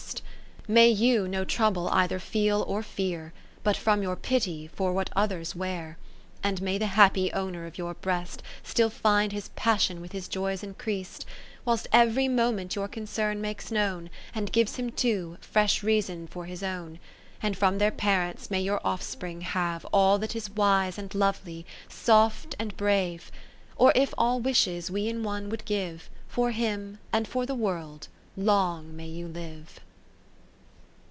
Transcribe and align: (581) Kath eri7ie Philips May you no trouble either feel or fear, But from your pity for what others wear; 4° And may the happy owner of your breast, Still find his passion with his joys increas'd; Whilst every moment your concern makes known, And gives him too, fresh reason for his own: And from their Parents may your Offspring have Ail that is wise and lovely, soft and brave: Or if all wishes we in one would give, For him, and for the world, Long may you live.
(581) 0.67 0.95
Kath 0.95 1.01
eri7ie 1.01 1.01
Philips 1.01 1.01
May 1.01 1.07
you 1.07 1.27
no 1.27 1.43
trouble 1.45 1.89
either 1.89 2.19
feel 2.19 2.61
or 2.67 2.83
fear, 2.83 3.33
But 3.63 3.75
from 3.75 4.03
your 4.03 4.15
pity 4.15 4.67
for 4.67 4.93
what 4.93 5.09
others 5.15 5.55
wear; 5.55 5.97
4° 6.39 6.39
And 6.43 6.61
may 6.61 6.77
the 6.77 6.85
happy 6.85 7.33
owner 7.33 7.65
of 7.65 7.77
your 7.79 7.95
breast, 7.95 8.41
Still 8.63 8.89
find 8.91 9.31
his 9.33 9.49
passion 9.55 9.99
with 9.99 10.11
his 10.13 10.27
joys 10.29 10.61
increas'd; 10.61 11.25
Whilst 11.65 11.87
every 11.91 12.27
moment 12.29 12.75
your 12.75 12.87
concern 12.87 13.41
makes 13.41 13.69
known, 13.71 14.09
And 14.35 14.51
gives 14.51 14.75
him 14.75 14.91
too, 14.91 15.37
fresh 15.41 15.81
reason 15.83 16.27
for 16.27 16.45
his 16.45 16.61
own: 16.63 16.99
And 17.41 17.57
from 17.57 17.79
their 17.79 17.91
Parents 17.91 18.49
may 18.51 18.61
your 18.61 18.79
Offspring 18.85 19.41
have 19.41 19.83
Ail 19.93 20.19
that 20.19 20.35
is 20.37 20.49
wise 20.51 20.97
and 20.99 21.13
lovely, 21.15 21.65
soft 21.89 22.55
and 22.59 22.77
brave: 22.77 23.29
Or 23.75 23.91
if 23.95 24.13
all 24.17 24.39
wishes 24.39 24.91
we 24.91 25.09
in 25.09 25.23
one 25.23 25.49
would 25.49 25.65
give, 25.65 26.09
For 26.29 26.51
him, 26.51 26.99
and 27.11 27.27
for 27.27 27.45
the 27.47 27.55
world, 27.55 28.07
Long 28.37 28.95
may 28.95 29.07
you 29.07 29.27
live. 29.27 29.79